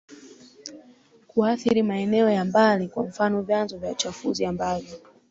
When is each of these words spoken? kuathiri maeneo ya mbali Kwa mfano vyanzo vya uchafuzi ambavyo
kuathiri 1.27 1.83
maeneo 1.83 2.29
ya 2.29 2.45
mbali 2.45 2.87
Kwa 2.87 3.03
mfano 3.03 3.41
vyanzo 3.41 3.77
vya 3.77 3.91
uchafuzi 3.91 4.45
ambavyo 4.45 4.97